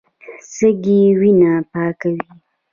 [0.53, 2.21] سږي وینه پاکوي.